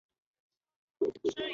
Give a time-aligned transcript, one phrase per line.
[0.99, 1.43] 谨录状上。